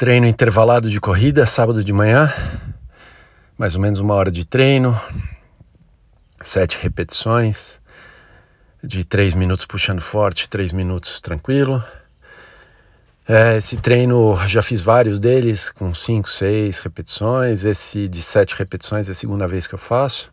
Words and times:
Treino 0.00 0.26
intervalado 0.26 0.88
de 0.88 0.98
corrida, 0.98 1.44
sábado 1.44 1.84
de 1.84 1.92
manhã, 1.92 2.32
mais 3.58 3.74
ou 3.74 3.82
menos 3.82 4.00
uma 4.00 4.14
hora 4.14 4.30
de 4.30 4.46
treino, 4.46 4.98
sete 6.40 6.78
repetições, 6.80 7.78
de 8.82 9.04
três 9.04 9.34
minutos 9.34 9.66
puxando 9.66 10.00
forte, 10.00 10.48
três 10.48 10.72
minutos 10.72 11.20
tranquilo. 11.20 11.84
É, 13.28 13.58
esse 13.58 13.76
treino 13.76 14.38
já 14.48 14.62
fiz 14.62 14.80
vários 14.80 15.20
deles, 15.20 15.70
com 15.70 15.92
cinco, 15.92 16.30
seis 16.30 16.78
repetições. 16.78 17.66
Esse 17.66 18.08
de 18.08 18.22
sete 18.22 18.54
repetições 18.56 19.06
é 19.06 19.12
a 19.12 19.14
segunda 19.14 19.46
vez 19.46 19.66
que 19.66 19.74
eu 19.74 19.78
faço. 19.78 20.32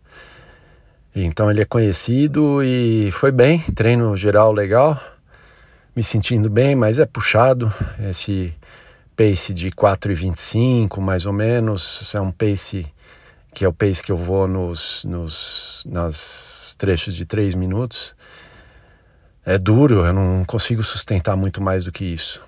Então 1.14 1.52
ele 1.52 1.62
é 1.62 1.66
conhecido 1.66 2.64
e 2.64 3.12
foi 3.12 3.34
bem, 3.34 3.60
treino 3.76 4.16
geral 4.16 4.54
legal, 4.54 4.98
me 5.94 6.06
sentindo 6.06 6.50
bem, 6.50 6.74
mas 6.74 7.00
é 7.00 7.06
puxado. 7.06 7.70
Esse 8.10 8.56
pace 9.18 9.52
de 9.54 9.72
4,25 9.72 11.02
mais 11.02 11.26
ou 11.26 11.34
menos. 11.34 12.14
É 12.14 12.22
um 12.22 12.32
pace 12.32 12.86
que 13.54 13.66
é 13.66 13.68
o 13.68 13.74
pace 13.74 14.04
que 14.04 14.12
eu 14.12 14.18
vou 14.18 14.48
nos, 14.48 15.04
nos 15.04 15.84
nas 15.90 16.76
trechos 16.78 17.16
de 17.16 17.26
3 17.26 17.56
minutos. 17.56 18.16
É 19.44 19.58
duro, 19.58 20.06
eu 20.06 20.14
não 20.14 20.46
consigo 20.46 20.84
sustentar 20.84 21.36
muito 21.36 21.62
mais 21.62 21.86
do 21.86 21.92
que 21.92 22.06
isso. 22.06 22.42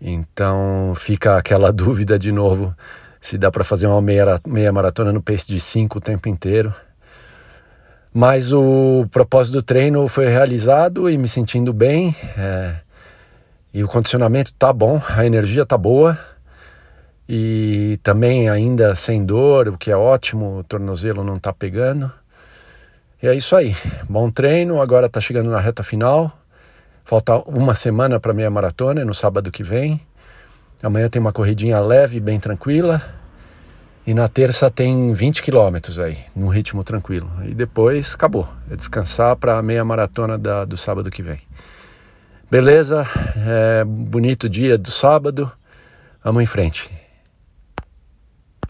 Então 0.00 0.92
fica 0.94 1.38
aquela 1.38 1.72
dúvida 1.72 2.18
de 2.18 2.30
novo 2.30 2.76
se 3.20 3.38
dá 3.38 3.50
para 3.50 3.64
fazer 3.64 3.86
uma 3.86 4.02
meia, 4.02 4.38
meia 4.46 4.70
maratona 4.70 5.10
no 5.10 5.22
pace 5.22 5.48
de 5.48 5.58
5 5.58 5.96
o 5.96 6.00
tempo 6.00 6.28
inteiro. 6.28 6.74
Mas 8.12 8.52
o 8.52 9.06
propósito 9.10 9.54
do 9.54 9.62
treino 9.62 10.06
foi 10.08 10.28
realizado 10.28 11.08
e 11.08 11.16
me 11.16 11.26
sentindo 11.26 11.72
bem. 11.72 12.14
É, 12.36 12.83
e 13.74 13.82
o 13.82 13.88
condicionamento 13.88 14.52
tá 14.54 14.72
bom, 14.72 15.02
a 15.08 15.26
energia 15.26 15.66
tá 15.66 15.76
boa 15.76 16.16
e 17.28 17.98
também 18.04 18.48
ainda 18.48 18.94
sem 18.94 19.26
dor, 19.26 19.66
o 19.66 19.76
que 19.76 19.90
é 19.90 19.96
ótimo, 19.96 20.58
o 20.58 20.62
tornozelo 20.62 21.24
não 21.24 21.40
tá 21.40 21.52
pegando. 21.52 22.10
E 23.20 23.26
é 23.26 23.34
isso 23.34 23.56
aí. 23.56 23.74
Bom 24.08 24.30
treino, 24.30 24.80
agora 24.80 25.08
tá 25.08 25.20
chegando 25.20 25.50
na 25.50 25.58
reta 25.58 25.82
final. 25.82 26.30
Falta 27.04 27.38
uma 27.48 27.74
semana 27.74 28.20
para 28.20 28.32
meia 28.32 28.50
maratona, 28.50 29.04
no 29.04 29.12
sábado 29.12 29.50
que 29.50 29.64
vem. 29.64 30.00
Amanhã 30.80 31.08
tem 31.08 31.18
uma 31.18 31.32
corridinha 31.32 31.80
leve, 31.80 32.20
bem 32.20 32.38
tranquila. 32.38 33.02
E 34.06 34.14
na 34.14 34.28
terça 34.28 34.70
tem 34.70 35.12
20 35.12 35.42
quilômetros 35.42 35.98
aí, 35.98 36.18
num 36.36 36.48
ritmo 36.48 36.84
tranquilo. 36.84 37.28
E 37.44 37.54
depois 37.54 38.14
acabou. 38.14 38.46
É 38.70 38.76
descansar 38.76 39.34
para 39.34 39.58
a 39.58 39.62
meia 39.62 39.84
maratona 39.84 40.38
da, 40.38 40.64
do 40.64 40.76
sábado 40.76 41.10
que 41.10 41.22
vem. 41.22 41.40
Beleza? 42.54 43.04
É, 43.36 43.82
bonito 43.84 44.48
dia 44.48 44.78
do 44.78 44.88
sábado. 44.88 45.50
Vamos 46.22 46.40
em 46.40 46.46
frente. 46.46 46.88